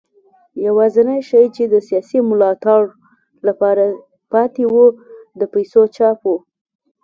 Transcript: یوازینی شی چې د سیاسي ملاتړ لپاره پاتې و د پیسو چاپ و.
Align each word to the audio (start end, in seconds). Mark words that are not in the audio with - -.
یوازینی 0.65 1.19
شی 1.29 1.43
چې 1.55 1.63
د 1.67 1.75
سیاسي 1.87 2.19
ملاتړ 2.29 2.81
لپاره 3.47 3.83
پاتې 4.31 4.63
و 4.73 4.75
د 5.39 5.41
پیسو 5.53 5.81
چاپ 5.95 6.19
و. 6.29 6.33